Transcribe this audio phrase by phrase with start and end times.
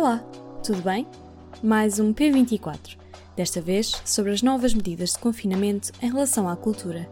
[0.00, 0.24] Olá,
[0.64, 1.06] tudo bem?
[1.62, 2.96] Mais um P24,
[3.36, 7.06] desta vez sobre as novas medidas de confinamento em relação à cultura.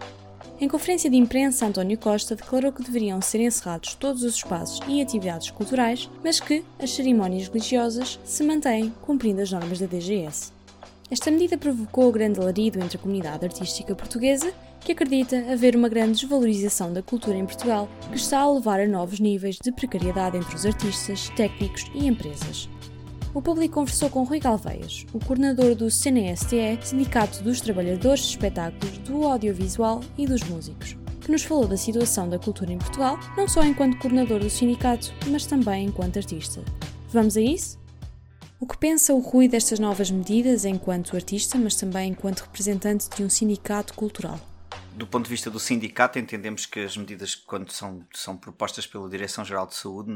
[0.58, 5.03] Em conferência de imprensa, António Costa declarou que deveriam ser encerrados todos os espaços e
[5.03, 10.50] atividades culturais, mas que as cerimónias religiosas se mantêm cumprindo as normas da DGS.
[11.11, 14.50] Esta medida provocou grande alarido entre a comunidade artística portuguesa,
[14.80, 18.89] que acredita haver uma grande desvalorização da cultura em Portugal, que está a levar a
[18.89, 22.66] novos níveis de precariedade entre os artistas, técnicos e empresas.
[23.39, 28.99] O público conversou com Rui Galveias, o coordenador do CNSTE, Sindicato dos Trabalhadores de Espetáculos,
[28.99, 33.47] do Audiovisual e dos Músicos, que nos falou da situação da cultura em Portugal, não
[33.47, 36.65] só enquanto coordenador do sindicato, mas também enquanto artista.
[37.12, 37.79] Vamos a isso?
[38.59, 43.23] O que pensa o Rui destas novas medidas enquanto artista, mas também enquanto representante de
[43.23, 44.41] um sindicato cultural?
[44.98, 49.09] Do ponto de vista do sindicato, entendemos que as medidas, quando são, são propostas pela
[49.09, 50.11] Direção-Geral de Saúde,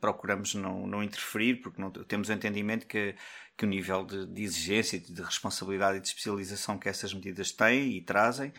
[0.00, 3.14] procuramos não, não interferir, porque não, temos o entendimento que,
[3.56, 7.92] que o nível de, de exigência, de responsabilidade e de especialização que essas medidas têm
[7.92, 8.52] e trazem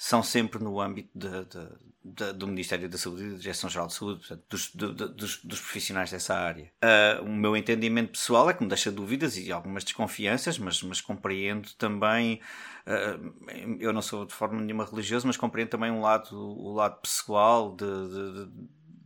[0.00, 1.68] são sempre no âmbito de, de,
[2.02, 6.10] de, do Ministério da Saúde e da Direção-Geral de Saúde, portanto, dos, dos, dos, profissionais
[6.10, 6.72] dessa área.
[6.82, 11.02] Uh, o meu entendimento pessoal é que me deixa dúvidas e algumas desconfianças, mas, mas
[11.02, 12.40] compreendo também.
[12.86, 16.98] Uh, eu não sou de forma nenhuma religioso, mas compreendo também um lado, o lado
[17.02, 17.76] pessoal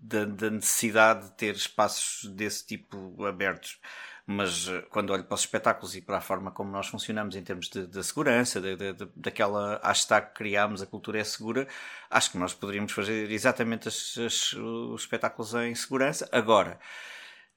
[0.00, 3.80] da necessidade de ter espaços desse tipo abertos
[4.26, 7.42] mas eh, quando olho para os espetáculos e para a forma como nós funcionamos em
[7.42, 11.68] termos de, de segurança, de, de, daquela hashtag que criámos, a cultura é segura,
[12.10, 16.28] acho que nós poderíamos fazer exatamente as, as, os espetáculos em segurança.
[16.32, 16.80] Agora,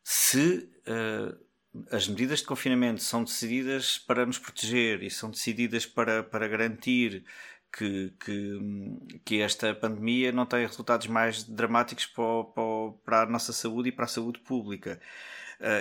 [0.03, 1.47] se uh,
[1.91, 7.23] as medidas de confinamento são decididas para nos proteger e são decididas para, para garantir
[7.71, 13.53] que, que, que, esta pandemia não tenha resultados mais dramáticos para, para, para, a nossa
[13.53, 14.99] saúde e para a saúde pública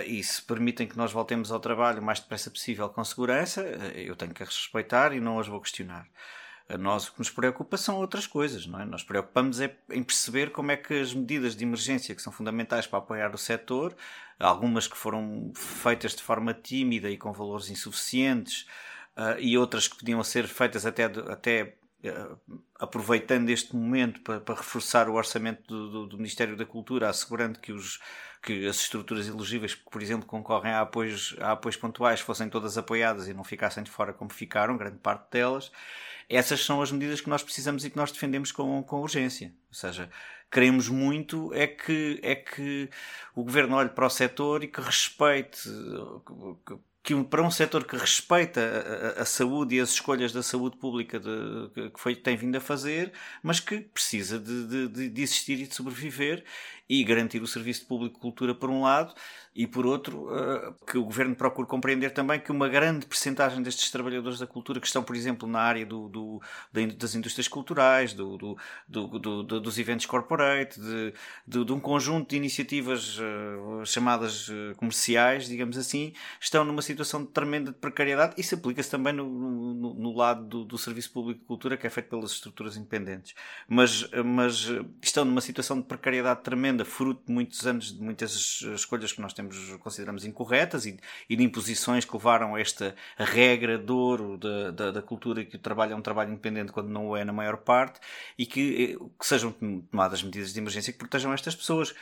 [0.05, 3.97] e se permitem que nós voltemos ao trabalho o mais depressa possível com segurança, uh,
[3.97, 6.07] eu tenho que as respeitar e não as vou questionar.
[6.69, 8.85] A nós o que nos preocupa são outras coisas, não é?
[8.85, 12.85] Nós preocupamos é em perceber como é que as medidas de emergência que são fundamentais
[12.85, 13.95] para apoiar o setor,
[14.37, 18.67] algumas que foram feitas de forma tímida e com valores insuficientes,
[19.15, 21.76] uh, e outras que podiam ser feitas até, até
[22.79, 27.59] aproveitando este momento para, para reforçar o orçamento do, do, do, Ministério da Cultura, assegurando
[27.59, 27.99] que os,
[28.41, 32.77] que as estruturas elegíveis que, por exemplo, concorrem a apoios, a apoios pontuais fossem todas
[32.77, 35.71] apoiadas e não ficassem de fora como ficaram, grande parte delas.
[36.29, 39.53] Essas são as medidas que nós precisamos e que nós defendemos com, com urgência.
[39.69, 40.09] Ou seja,
[40.51, 42.89] queremos muito é que, é que
[43.33, 45.69] o governo olhe para o setor e que respeite,
[46.65, 46.77] que
[47.29, 51.19] para um setor que respeita a, a, a, saúde e as escolhas da saúde pública
[51.19, 55.67] de, que foi, tem vindo a fazer, mas que precisa de, de, de existir e
[55.67, 56.43] de sobreviver
[56.89, 59.13] e garantir o serviço de público de cultura por um lado
[59.57, 63.89] e por outro uh, que o governo procure compreender também que uma grande percentagem destes
[63.89, 66.41] trabalhadores da cultura que estão, por exemplo, na área do, do
[66.95, 68.37] das indústrias culturais, do,
[68.87, 71.13] do, dos eventos corporate, de,
[71.65, 77.31] de, um conjunto de iniciativas uh, chamadas uh, comerciais, digamos assim, estão numa situação de
[77.31, 78.35] tremenda de precariedade.
[78.37, 82.09] Isso aplica-se também no, no, no lado do, serviço público de cultura que é feito
[82.09, 83.33] pelas estruturas independentes.
[83.67, 84.67] Mas, mas
[85.01, 89.33] estão numa situação de precariedade tremenda fruto de muitos anos, de muitas escolhas que nós
[89.33, 90.97] temos, consideramos incorretas e,
[91.29, 95.55] e de imposições que levaram a esta regra de ouro da, da, da, cultura que
[95.55, 97.99] o trabalho é um trabalho independente quando não o é na maior parte
[98.37, 101.93] e que, eh, que sejam tomadas medidas de emergência que protejam estas pessoas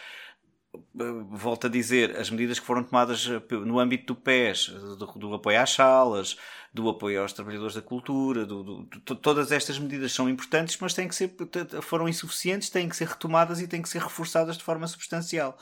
[1.29, 5.33] volto a dizer, as medidas que foram tomadas eh, no âmbito do PES, do, do
[5.33, 6.37] apoio às salas,
[6.73, 10.93] do apoio aos trabalhadores da cultura, do, do, do, todas estas medidas são importantes, mas
[10.93, 11.33] têm que ser,
[11.81, 15.57] foram insuficientes, têm que ser retomadas e têm que ser reforçadas de forma substancial.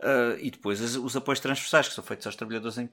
[0.00, 2.88] Uh, e depois os, os, apoios transversais que são feitos aos trabalhadores em,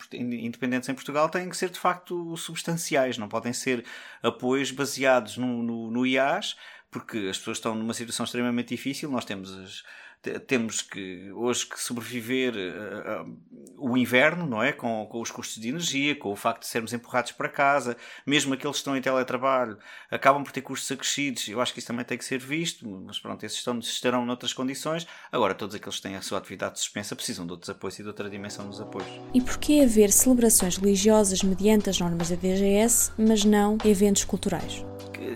[0.45, 3.85] independentes em Portugal têm que ser de facto substanciais, não podem ser
[4.21, 6.57] apoios baseados no, no, no IAS,
[6.91, 9.09] porque as pessoas estão numa situação extremamente difícil.
[9.09, 9.83] Nós temos as,
[10.21, 13.37] temos que hoje que sobreviver uh, uh,
[13.77, 14.71] o inverno, não é?
[14.71, 18.53] Com, com os custos de energia, com o facto de sermos empurrados para casa, mesmo
[18.53, 19.77] aqueles que estão em teletrabalho,
[20.11, 21.47] acabam por ter custos acrescidos.
[21.47, 24.53] Eu acho que isso também tem que ser visto, mas pronto, esses estão, estarão noutras
[24.53, 25.07] condições.
[25.31, 28.07] Agora, todos aqueles que têm a sua atividade suspensa precisam de outros apoios e de
[28.07, 29.07] outra dimensão nos apoios.
[29.33, 34.83] E porquê haver celebrações religiosas mediante as normas da DGS, mas não eventos culturais?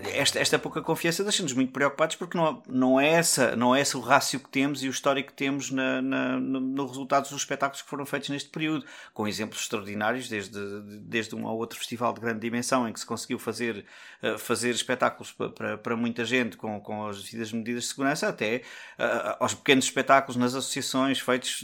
[0.04, 3.96] Esta, esta pouca confiança deixa-nos muito preocupados porque não, não, é essa, não é esse
[3.96, 7.82] o rácio que temos e o histórico que temos na, na, no, resultados dos espetáculos
[7.82, 8.84] que foram feitos neste período,
[9.14, 10.58] com exemplos extraordinários, desde,
[11.00, 13.84] desde um ou outro festival de grande dimensão em que se conseguiu fazer,
[14.22, 18.28] uh, fazer espetáculos para, para, para, muita gente com, com as devidas medidas de segurança,
[18.28, 18.62] até
[18.98, 21.62] uh, aos pequenos espetáculos nas associações feitos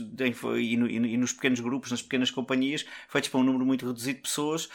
[0.58, 4.16] e, no, e, nos pequenos grupos, nas pequenas companhias, feitos para um número muito reduzido
[4.16, 4.68] de pessoas,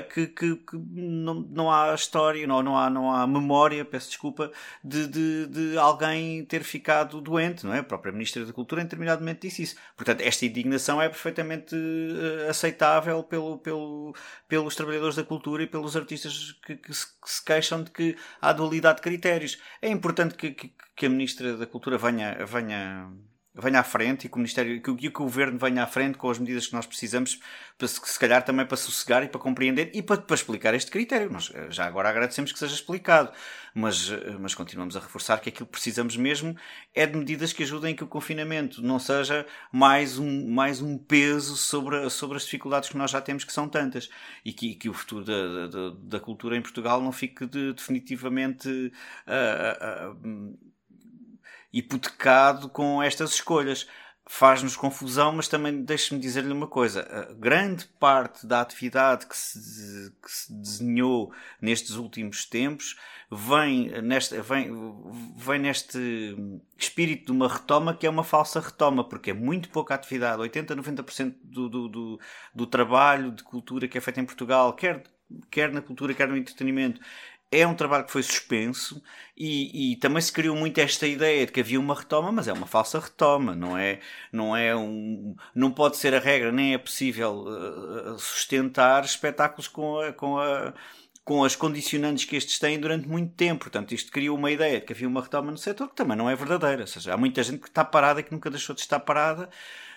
[0.00, 4.50] que, que, que, não, não há história, não, não, há, não há memória, peço desculpa,
[4.84, 7.78] de, de, de alguém ter ficado doente, não é?
[7.78, 9.76] A própria Ministra da Cultura, em determinado momento, disse isso.
[9.96, 14.14] Portanto, esta indignação é perfeitamente uh, aceitável pelo, pelo,
[14.46, 18.52] pelos trabalhadores da cultura e pelos artistas que, que, se, se, queixam de que há
[18.52, 19.58] dualidade de critérios.
[19.80, 23.10] É importante que, que, que a Ministra da Cultura venha, venha
[23.58, 26.30] venha à frente e que o Ministério que, que o Governo venha à frente com
[26.30, 27.40] as medidas que nós precisamos,
[27.76, 31.30] para, se calhar também para sossegar e para compreender e para, para explicar este critério.
[31.30, 33.32] Nós eh, já agora agradecemos que seja explicado,
[33.74, 36.56] mas, eh, mas continuamos a reforçar que aquilo que precisamos mesmo
[36.94, 41.56] é de medidas que ajudem que o confinamento não seja mais um, mais um peso
[41.56, 44.08] sobre, sobre as dificuldades que nós já temos, que são tantas,
[44.44, 48.68] e que, que o futuro da, da, da cultura em Portugal não fique de, definitivamente.
[49.26, 50.77] Uh, uh, uh,
[51.72, 53.86] hipotecado com estas escolhas.
[54.30, 60.12] Faz-nos confusão, mas também deixe-me dizer-lhe uma coisa: a grande parte da atividade que se,
[60.22, 61.32] que se desenhou
[61.62, 62.94] nestes últimos tempos
[63.30, 64.70] vem neste, vem,
[65.34, 66.36] vem neste
[66.76, 70.76] espírito de uma retoma que é uma falsa retoma, porque é muito pouca atividade, 80,
[70.76, 72.20] 90% do, do, do,
[72.54, 75.04] do trabalho de cultura que é feito em Portugal, quer
[75.50, 77.00] quer na cultura, quer no entretenimento,
[77.50, 79.02] é um trabalho que foi suspenso
[79.36, 82.52] e, e, também se criou muito esta ideia de que havia uma retoma, mas é
[82.52, 84.00] uma falsa retoma, não é,
[84.32, 90.00] não é um, não pode ser a regra, nem é possível uh, sustentar espetáculos com
[90.00, 90.74] a, com a
[91.28, 93.64] com as condicionantes que estes têm durante muito tempo.
[93.64, 96.30] Portanto, isto criou uma ideia de que havia uma retoma no setor que também não
[96.30, 96.80] é verdadeira.
[96.80, 99.50] Ou seja, há muita gente que está parada e que nunca deixou de estar parada.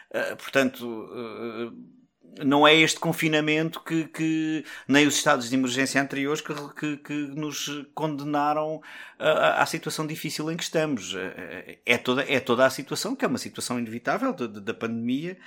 [0.09, 2.00] Uh, portanto, uh,
[2.39, 7.13] não é este confinamento que, que, nem os estados de emergência anteriores que, que, que
[7.13, 8.81] nos condenaram
[9.19, 11.13] à, situação difícil em que estamos.
[11.15, 15.37] É, é toda, é toda a situação, que é uma situação inevitável da pandemia.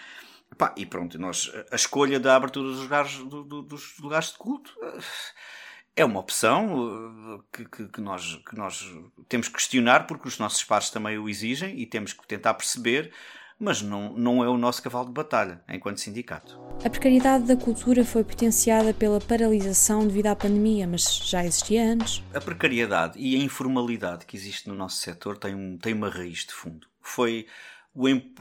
[0.59, 4.39] Pá, e pronto, nós, a escolha da abertura dos lugares, do, do, dos lugares de
[4.39, 4.73] culto
[5.97, 8.85] é uma opção eh, que, que, nós, que nós
[9.29, 13.13] temos que questionar porque os nossos pares também o exigem e temos que tentar perceber
[13.59, 16.59] mas não, não é o nosso cavalo de batalha enquanto sindicato.
[16.85, 22.23] A precariedade da cultura foi potenciada pela paralisação devido à pandemia, mas já existia antes.
[22.35, 26.41] A precariedade e a informalidade que existe no nosso setor tem, um, tem uma raiz
[26.41, 26.87] de fundo.
[27.01, 27.47] Foi,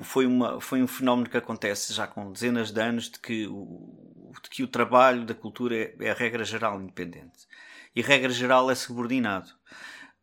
[0.02, 4.32] foi, uma, foi um fenómeno que acontece já com dezenas de anos de que o,
[4.42, 7.48] de que o trabalho da cultura é, é a regra geral independente.
[7.96, 9.52] E regra geral é subordinado.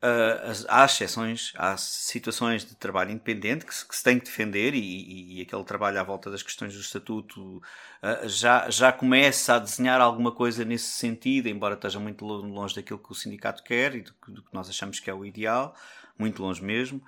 [0.02, 4.72] Uh, há exceções, há situações de trabalho independente que se, que se tem que defender
[4.74, 9.56] e, e, e, aquele trabalho à volta das questões do estatuto uh, já, já começa
[9.56, 13.94] a desenhar alguma coisa nesse sentido, embora esteja muito longe daquilo que o sindicato quer
[13.94, 15.76] e do, do que nós achamos que é o ideal,
[16.18, 17.02] muito longe mesmo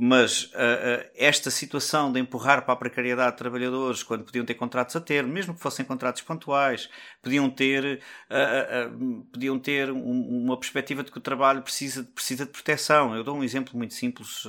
[0.00, 4.54] mas uh, uh, esta situação de empurrar para a precariedade de trabalhadores quando podiam ter
[4.54, 6.88] contratos a termo, mesmo que fossem contratos pontuais,
[7.20, 8.00] podiam ter,
[8.30, 13.16] uh, podiam ter um, uma perspectiva de que o trabalho precisa, precisa de proteção.
[13.16, 14.44] Eu dou um exemplo muito simples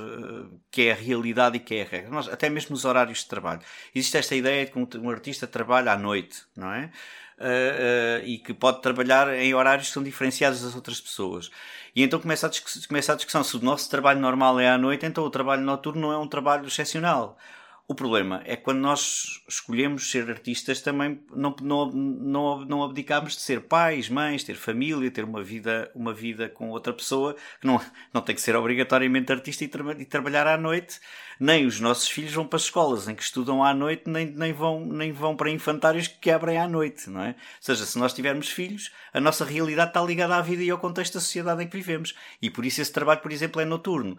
[0.70, 2.10] que é a realidade e que é a regra.
[2.10, 3.60] Nós, até mesmo nos horários de trabalho.
[3.92, 6.92] Existe esta ideia de que um, um artista trabalha à noite, não é?
[7.40, 11.50] Uh, uh, e que pode trabalhar em horários que são diferenciados das outras pessoas.
[11.96, 12.50] E então começa a,
[12.86, 16.02] começa a discussão: se o nosso trabalho normal é à noite, então o trabalho noturno
[16.02, 17.38] não é um trabalho excepcional.
[17.90, 23.42] O problema é quando nós escolhemos ser artistas também não, não, não, não abdicamos de
[23.42, 27.80] ser pais, mães, ter família, ter uma vida, uma vida com outra pessoa, que não,
[28.14, 31.00] não tem que ser obrigatoriamente artista e, tra e trabalhar à noite.
[31.40, 34.52] Nem os nossos filhos vão para as escolas em que estudam à noite, nem, nem,
[34.52, 37.30] vão, nem vão para infantários que quebrem à noite, não é?
[37.30, 40.78] Ou seja, se nós tivermos filhos, a nossa realidade está ligada à vida e ao
[40.78, 42.14] contexto da sociedade em que vivemos.
[42.40, 44.16] E por isso esse trabalho, por exemplo, é noturno.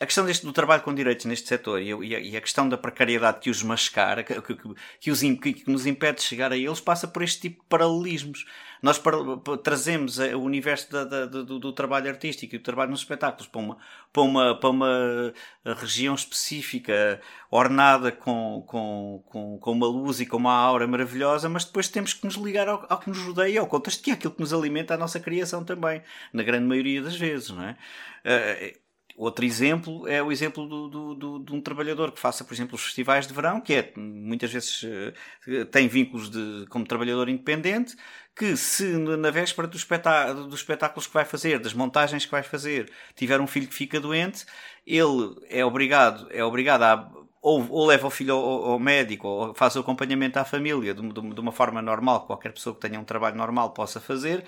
[0.00, 2.78] A questão deste, do trabalho com direitos neste setor e a, e a questão da
[2.78, 4.56] precariedade que os mascara, que, que,
[4.98, 8.46] que, os, que, nos impede de chegar a eles, passa por este tipo de paralelismos.
[8.82, 9.18] Nós para,
[9.62, 13.60] trazemos o universo da, da, do, do, trabalho artístico e do trabalho nos espetáculos para
[13.60, 13.76] uma,
[14.10, 15.34] para uma, para uma
[15.76, 21.66] região específica, ornada com, com, com, com uma luz e com uma aura maravilhosa, mas
[21.66, 24.32] depois temos que nos ligar ao, ao que nos rodeia, ao contexto que é aquilo
[24.32, 26.02] que nos alimenta a nossa criação também,
[26.32, 27.76] na grande maioria das vezes, não é?
[28.24, 32.54] Uh, Outro exemplo é o exemplo do, do, do, de um trabalhador que faça, por
[32.54, 37.28] exemplo, os festivais de verão, que é muitas vezes uh, tem vínculos de, como trabalhador
[37.28, 37.96] independente,
[38.34, 42.42] que se na véspera do espetáculo, dos espetáculos que vai fazer, das montagens que vai
[42.42, 44.46] fazer, tiver um filho que fica doente,
[44.86, 47.10] ele é obrigado, é obrigado a
[47.42, 51.00] ou, ou leva o filho ao, ao, médico, ou faz o acompanhamento à família de,
[51.00, 54.44] de, de, uma forma normal, qualquer pessoa que tenha um trabalho normal possa fazer,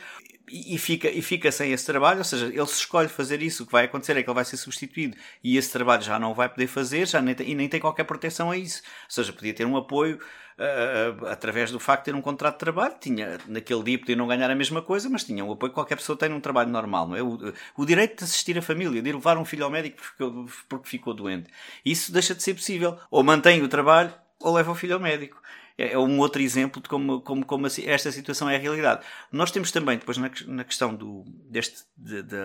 [0.50, 3.62] e, e, fica, e fica sem esse trabalho, ou seja, ele se escolhe fazer isso,
[3.62, 6.34] o que vai acontecer é que ele vai ser substituído e esse trabalho já não
[6.34, 8.82] vai poder fazer, já nem e nem tem qualquer proteção a isso.
[9.04, 10.18] Ou seja, podia ter um apoio
[10.58, 14.26] uh, através do facto de ter um contrato de trabalho, tinha, naquele dia podia não
[14.26, 17.08] ganhar a mesma coisa, mas tinha um apoio que qualquer pessoa tem num trabalho normal,
[17.08, 17.22] não é?
[17.22, 20.88] O, o direito de assistir a família, de levar um filho ao médico porque, porque
[20.88, 21.48] ficou doente.
[21.84, 22.98] Isso deixa de ser possível.
[23.10, 25.42] Ou mantém o trabalho ou leva o filho ao médico
[25.76, 29.04] é, é um outro exemplo de como, como, como esta situação é a realidade.
[29.30, 32.36] Nós temos também, depois, na, na questão do, deste, de, de,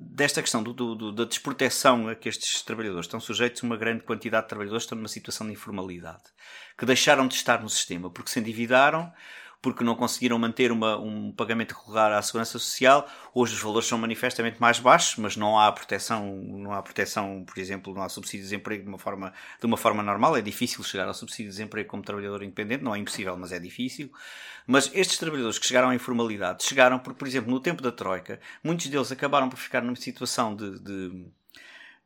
[0.00, 4.44] desta questão do, do, da desproteção a que estes trabalhadores estão sujeitos, uma grande quantidade
[4.44, 6.22] de trabalhadores estão numa situação de informalidade,
[6.78, 9.12] que deixaram de estar no sistema porque se endividaram
[9.60, 13.08] porque não conseguiram manter uma, um pagamento regular à segurança social.
[13.34, 17.58] Hoje os valores são manifestamente mais baixos, mas não há proteção, não há proteção, por
[17.58, 20.36] exemplo, não há subsídio de desemprego de uma forma, de uma forma normal.
[20.36, 23.58] É difícil chegar ao subsídio de desemprego como trabalhador independente, não é impossível, mas é
[23.58, 24.12] difícil.
[24.66, 28.38] Mas estes trabalhadores que chegaram à informalidade chegaram porque, por exemplo, no tempo da Troika,
[28.62, 31.26] muitos deles acabaram por ficar numa situação de, de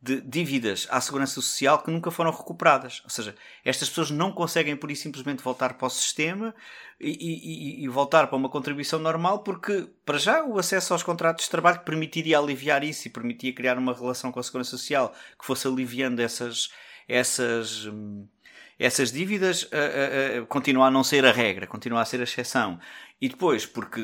[0.03, 3.01] de dívidas à segurança social que nunca foram recuperadas.
[3.05, 6.53] Ou seja, estas pessoas não conseguem por isso simplesmente voltar para o sistema
[7.01, 11.45] e, e, e, voltar para uma contribuição normal porque, para já, o acesso aos contratos
[11.45, 15.47] de trabalho permitiria aliviar isso e permitia criar uma relação com a segurança social que
[15.47, 16.73] fosse aliviando essas,
[17.07, 18.27] essas, hum,
[18.81, 19.69] essas dívidas, uh,
[20.39, 22.81] uh, uh, continua a não ser a regra, continua a ser a exceção.
[23.21, 24.01] E depois, porque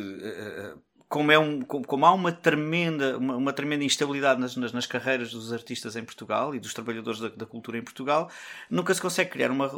[1.08, 5.30] como, é um, como há uma tremenda, uma, uma tremenda instabilidade nas, nas, nas, carreiras
[5.30, 8.30] dos artistas em Portugal e dos trabalhadores da, da, cultura em Portugal,
[8.68, 9.68] nunca se consegue criar uma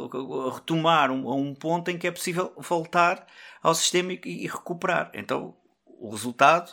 [0.53, 3.25] retomar um, um ponto em que é possível voltar
[3.63, 5.09] ao sistema e, e recuperar.
[5.13, 6.71] Então, o resultado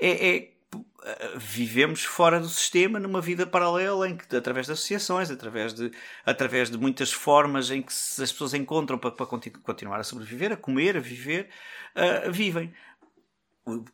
[0.00, 0.52] é, é
[1.36, 5.90] vivemos fora do sistema numa vida paralela em que através de associações através de
[6.24, 10.56] através de muitas formas em que as pessoas encontram para, para continuar a sobreviver a
[10.56, 11.48] comer a viver
[11.96, 12.72] uh, vivem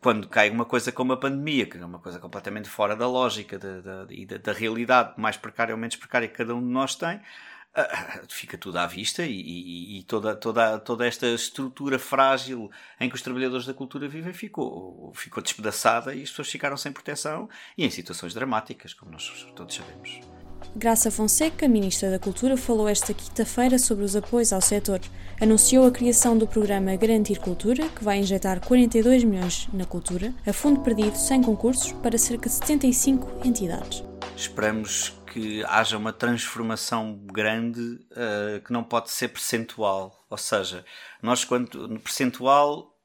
[0.00, 3.58] quando cai uma coisa como a pandemia, que é uma coisa completamente fora da lógica
[3.58, 6.94] da, da, da, da realidade, mais precária ou menos precária que cada um de nós
[6.94, 12.70] tem, uh, fica tudo à vista e, e, e, toda, toda, toda esta estrutura frágil
[12.98, 16.90] em que os trabalhadores da cultura vivem ficou, ficou despedaçada e as pessoas ficaram sem
[16.90, 20.37] proteção e em situações dramáticas, como nós todos sabemos.
[20.76, 25.00] Graça Fonseca, Ministra da Cultura, falou esta quinta-feira sobre os apoios ao setor.
[25.40, 30.52] Anunciou a criação do programa Garantir Cultura, que vai injetar 42 milhões na cultura, a
[30.52, 34.04] fundo perdido sem concursos, para cerca de 75 entidades.
[34.36, 40.24] Esperamos que haja uma transformação grande uh, que não pode ser percentual.
[40.28, 40.84] Ou seja,
[41.22, 42.96] nós, quando no percentual,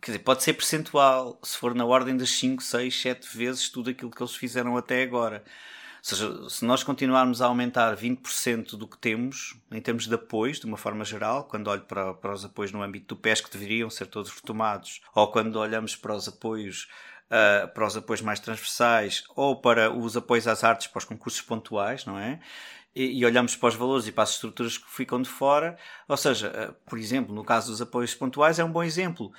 [0.00, 3.90] quer dizer, pode ser percentual se for na ordem das 5, 6, 7 vezes tudo
[3.90, 5.44] aquilo que eles fizeram até agora.
[6.02, 10.66] Seja, se nós continuarmos a aumentar 20% do que temos, em termos de apoios, de
[10.66, 13.88] uma forma geral, quando olho para, para os apoios no âmbito do PES que deveriam
[13.88, 16.88] ser todos retomados, ou quando olhamos para os apoios
[17.32, 21.40] Uh, para os apoios mais transversais ou para os apoios às artes para os concursos
[21.40, 22.38] pontuais, não é?
[22.94, 25.78] E, e, olhamos para os valores e para as estruturas que ficam de fora.
[26.06, 29.32] Ou seja, uh, por exemplo, no caso dos apoios pontuais, é um bom exemplo.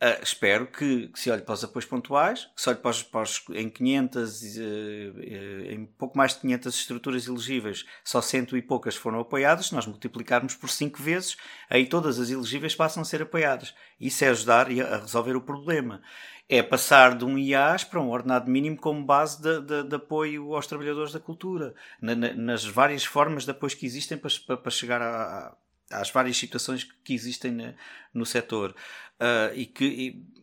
[0.00, 3.02] Uh, espero que, que, se olhe para os apoios pontuais, que se olhe para os,
[3.02, 8.56] para os em 500, uh, uh, em pouco mais de 500 estruturas elegíveis, só cento
[8.56, 9.66] e poucas foram apoiadas.
[9.66, 11.36] Se nós multiplicarmos por 5 vezes,
[11.68, 13.74] aí todas as elegíveis passam a ser apoiadas.
[14.00, 16.00] Isso é ajudar a resolver o problema.
[16.48, 20.54] É passar de um IAS para um ordenado mínimo como base de, de, de apoio
[20.54, 24.70] aos trabalhadores da cultura, na, na, nas várias formas de apoio que existem para, para
[24.70, 25.56] chegar a,
[25.90, 27.74] às várias situações que existem
[28.12, 28.74] no setor
[29.20, 29.84] uh, e que.
[29.84, 30.38] E,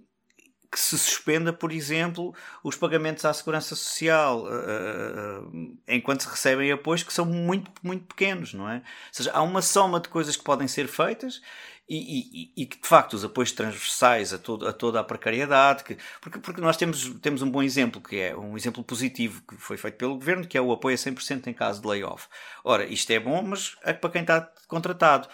[0.72, 7.02] que se suspenda, por exemplo, os pagamentos à segurança social uh, enquanto se recebem apoios
[7.02, 8.76] que são muito, muito pequenos, não é?
[8.76, 11.42] Ou seja, há uma soma de coisas que podem ser feitas
[11.88, 15.84] e, e, e, que de facto os apoios transversais a, todo, a toda a precariedade,
[15.84, 19.56] que, porque, porque nós temos, temos um bom exemplo, que é um exemplo positivo que
[19.58, 22.28] foi feito pelo governo, que é o apoio a 100% em caso de layoff.
[22.64, 25.28] Ora, isto é bom, mas é para quem está contratado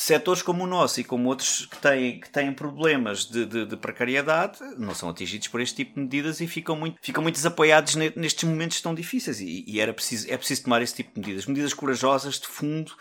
[0.00, 3.76] setores como o nosso e como outros que têm, que têm problemas de, de, de,
[3.76, 7.96] precariedade não são atingidos por este tipo de medidas e ficam muito, ficam muito desapoiados
[7.96, 9.40] nestes momentos tão difíceis.
[9.40, 12.92] E, e, era preciso, é preciso tomar esse tipo de medidas, medidas corajosas, de fundo,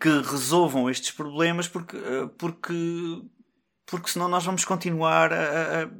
[0.00, 3.22] que resolvam estes problemas, porque, eh, porque,
[3.86, 5.90] porque senão nós vamos continuar a,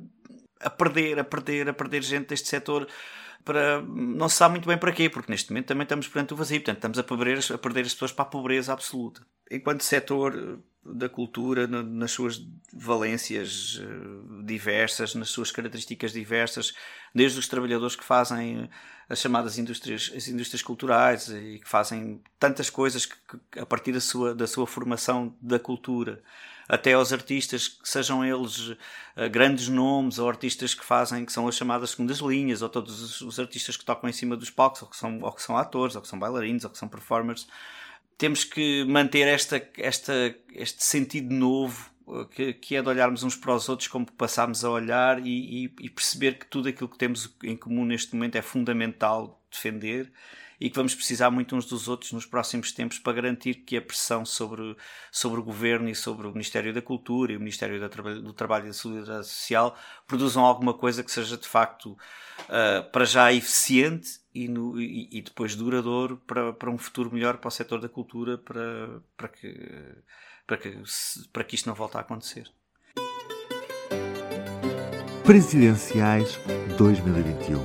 [0.61, 2.89] a, perder, a perder, a perder gente deste setor
[3.45, 6.37] para não se sabe muito bem para quê, porque neste momento também estamos perante o
[6.37, 9.23] vazio, portanto estamos a perder, a perder as pessoas para a pobreza absoluta.
[9.51, 16.73] Enquanto setor da cultura, nas suas valências eh, diversas, nas suas características diversas,
[17.15, 18.69] desde os trabalhadores que fazem
[19.09, 23.17] as chamadas indústrias, as indústrias culturais e que fazem tantas coisas que,
[23.51, 26.23] que, a partir da sua, da sua formação da cultura,
[26.69, 28.77] até aos artistas, que sejam eles uh,
[29.29, 33.21] grandes nomes ou artistas que fazem, que são as chamadas segundas linhas, ou todos os,
[33.21, 35.97] os, artistas que tocam em cima dos palcos, ou que, são, ou que são atores,
[35.97, 37.49] ou que são bailarinos, ou que são performers.
[38.21, 40.13] Temos que manter esta, esta,
[40.53, 41.91] este sentido novo
[42.33, 45.75] que, que, é de olharmos uns para os outros como passámos a olhar e, e,
[45.81, 50.13] e, perceber que tudo aquilo que temos em comum neste momento é fundamental defender
[50.61, 53.83] e que vamos precisar muito uns dos outros nos próximos tempos para garantir que a
[53.83, 54.77] pressão sobre,
[55.11, 58.69] sobre o Governo e sobre o Ministério da Cultura e o Ministério do Trabalho e
[58.69, 59.77] da Solidariedade Social
[60.07, 65.23] produzam alguma coisa que seja de facto uh, para já eficiente e, no, e, e,
[65.23, 69.57] depois duradouro para, para um futuro melhor para o setor da cultura para, para que
[70.47, 70.83] para que,
[71.33, 72.51] para que isto não volte a acontecer.
[75.25, 76.41] Presidenciais
[76.77, 77.61] 2021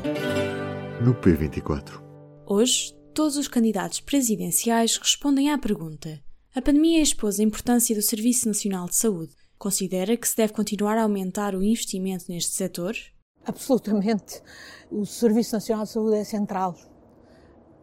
[1.03, 2.04] no P24.
[2.47, 6.21] Hoje, todos os candidatos presidenciais respondem à pergunta:
[6.53, 9.33] a pandemia expôs a importância do Serviço Nacional de Saúde.
[9.57, 12.95] Considera que se deve continuar a aumentar o investimento neste setor?
[13.43, 14.43] Absolutamente.
[14.91, 16.75] O Serviço Nacional de Saúde é central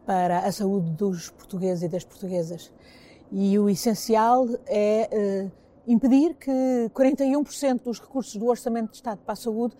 [0.05, 2.71] para a saúde dos portugueses e das portuguesas.
[3.33, 9.33] E o essencial é uh, impedir que 41% dos recursos do Orçamento de Estado para
[9.33, 9.75] a Saúde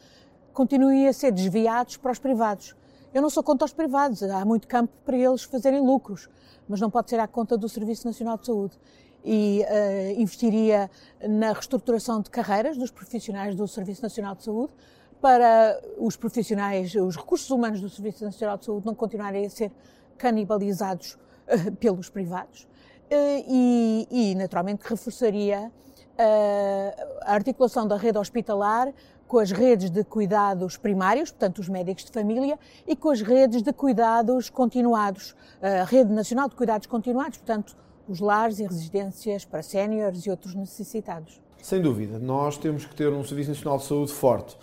[0.51, 2.75] continuem a ser desviados para os privados.
[3.13, 6.27] Eu não sou contra os privados, há muito campo para eles fazerem lucros,
[6.67, 8.75] mas não pode ser à conta do Serviço Nacional de Saúde.
[9.23, 10.89] E uh, investiria
[11.21, 14.73] na reestruturação de carreiras dos profissionais do Serviço Nacional de Saúde,
[15.21, 19.71] para os profissionais, os recursos humanos do Serviço Nacional de Saúde não continuarem a ser
[20.17, 22.67] canibalizados uh, pelos privados.
[23.11, 25.71] Eh, e, e naturalmente, reforçaria
[27.25, 28.93] a articulação da rede hospitalar
[29.33, 33.63] com as redes de cuidados primários, portanto, os médicos de família, e com as redes
[33.63, 37.75] de cuidados continuados, a Rede Nacional de Cuidados Continuados, portanto,
[38.07, 41.41] os lares e residências para séniores e outros necessitados.
[41.63, 44.55] Sem dúvida, nós temos que ter um Serviço Nacional de Saúde forte.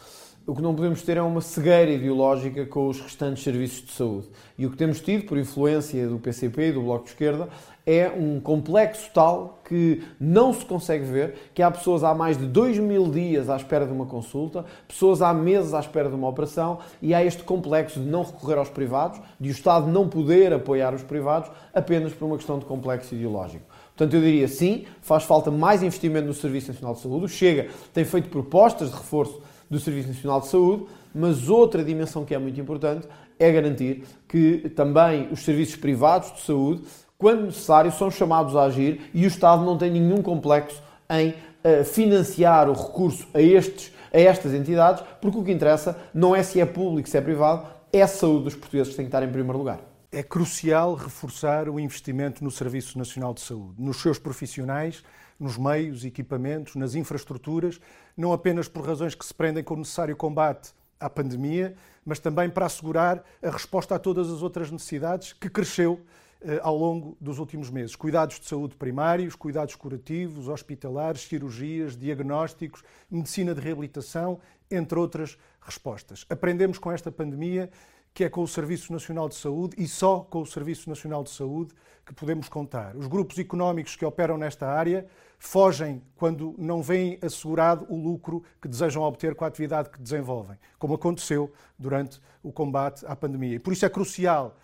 [0.47, 4.29] O que não podemos ter é uma cegueira ideológica com os restantes serviços de saúde.
[4.57, 7.49] E o que temos tido, por influência do PCP e do Bloco de Esquerda,
[7.87, 12.47] é um complexo tal que não se consegue ver, que há pessoas há mais de
[12.47, 16.29] dois mil dias à espera de uma consulta, pessoas há meses à espera de uma
[16.29, 20.55] operação e há este complexo de não recorrer aos privados, de o Estado não poder
[20.55, 23.65] apoiar os privados apenas por uma questão de complexo ideológico.
[23.95, 27.27] Portanto, eu diria sim, faz falta mais investimento no Serviço Nacional de Saúde.
[27.27, 32.25] O Chega tem feito propostas de reforço do Serviço Nacional de Saúde, mas outra dimensão
[32.25, 33.07] que é muito importante
[33.39, 36.83] é garantir que também os serviços privados de saúde
[37.21, 41.85] quando necessário, são chamados a agir e o Estado não tem nenhum complexo em uh,
[41.85, 46.59] financiar o recurso a, estes, a estas entidades, porque o que interessa não é se
[46.59, 49.31] é público, se é privado, é a saúde dos portugueses que tem que estar em
[49.31, 49.81] primeiro lugar.
[50.11, 55.05] É crucial reforçar o investimento no Serviço Nacional de Saúde, nos seus profissionais,
[55.41, 57.81] nos meios, equipamentos, nas infraestruturas,
[58.15, 61.75] não apenas por razões que se prendem com o necessário combate à pandemia,
[62.05, 66.01] mas também para assegurar a resposta a todas as outras necessidades que cresceu
[66.43, 67.97] eh, ao longo dos últimos meses.
[67.97, 74.39] Cuidados de saúde primários, cuidados curativos, hospitalares, cirurgias, diagnósticos, medicina de reabilitação,
[74.71, 76.27] entre outras respostas.
[76.29, 77.71] Aprendemos com esta pandemia
[78.13, 81.31] que é com o Serviço Nacional de Saúde e só com o Serviço Nacional de
[81.31, 81.75] Saúde
[82.05, 82.97] que podemos contar.
[82.97, 85.07] Os grupos económicos que operam nesta área
[85.41, 90.57] fogem quando não veem assegurado o lucro que desejam obter com a atividade que desenvolvem,
[90.79, 93.57] como aconteceu durante o combate à pandemia.
[93.57, 94.55] E por isso é crucial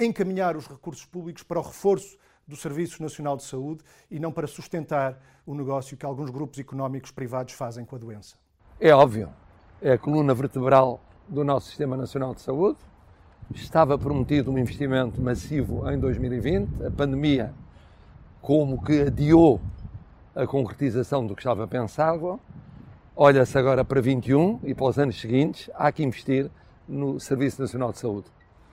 [0.00, 2.16] encaminhar os recursos públicos para o reforço
[2.48, 7.10] do Serviço Nacional de Saúde e não para sustentar o negócio que alguns grupos económicos
[7.10, 8.36] privados fazem com a doença.
[8.80, 9.28] É óbvio,
[9.82, 12.78] é a coluna vertebral do nosso Sistema Nacional de Saúde.
[13.54, 17.52] Estava prometido um investimento massivo em 2020, a pandemia
[18.40, 19.60] como que adiou
[20.34, 22.40] a concretização do que estava pensado.
[23.16, 26.50] Olha-se agora para 21 e para os anos seguintes, há que investir
[26.88, 28.26] no Serviço Nacional de Saúde.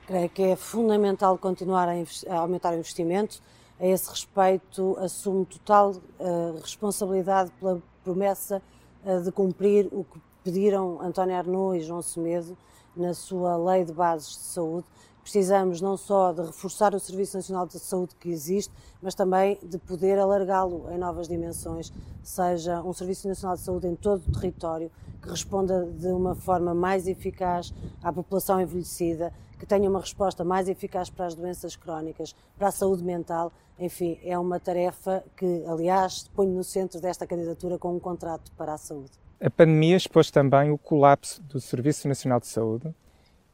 [0.05, 1.93] Creio que é fundamental continuar a,
[2.29, 3.41] a aumentar o investimento.
[3.79, 8.61] A esse respeito, assumo total uh, responsabilidade pela promessa
[9.03, 12.57] uh, de cumprir o que pediram António Arnoux e João Semedo
[12.95, 14.87] na sua Lei de Bases de Saúde,
[15.27, 19.77] precisamos não só de reforçar o Serviço Nacional de Saúde que existe, mas também de
[19.77, 21.91] poder alargá-lo em novas dimensões,
[22.23, 24.89] seja um Serviço Nacional de Saúde em todo o território,
[25.21, 30.69] que responda de uma forma mais eficaz à população envelhecida, que tenha uma resposta mais
[30.69, 33.51] eficaz para as doenças crónicas, para a saúde mental.
[33.77, 38.75] Enfim, é uma tarefa que, aliás, ponho no centro desta candidatura com um contrato para
[38.75, 39.11] a saúde.
[39.41, 42.95] A pandemia expôs também o colapso do Serviço Nacional de Saúde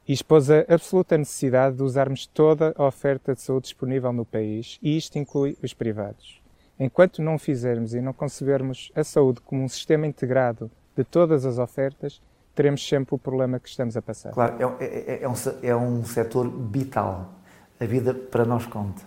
[0.07, 4.77] e expôs a absoluta necessidade de usarmos toda a oferta de saúde disponível no país,
[4.81, 6.41] e isto inclui os privados.
[6.79, 11.57] Enquanto não fizermos e não concebermos a saúde como um sistema integrado de todas as
[11.57, 12.21] ofertas,
[12.55, 14.31] teremos sempre o problema que estamos a passar.
[14.31, 17.33] Claro, é, é, é, um, é um setor vital.
[17.79, 19.01] A vida para nós conta.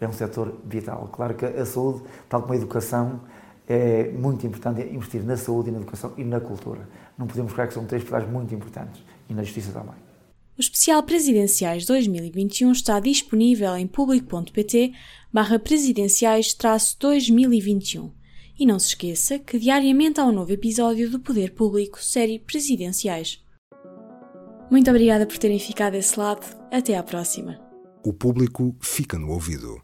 [0.00, 1.08] É um setor vital.
[1.12, 3.20] Claro que a saúde, tal como a educação,
[3.68, 6.88] é muito importante investir na saúde e na educação e na cultura.
[7.16, 9.02] Não podemos esquecer que são três pilares muito importantes.
[9.28, 10.07] E na justiça também.
[10.58, 14.92] O especial Presidenciais 2021 está disponível em público.pt
[15.32, 16.52] barra presidenciais
[16.98, 18.10] 2021.
[18.58, 23.40] E não se esqueça que diariamente há um novo episódio do Poder Público, série Presidenciais.
[24.68, 26.44] Muito obrigada por terem ficado desse lado.
[26.72, 27.60] Até à próxima.
[28.04, 29.80] O público fica no ouvido.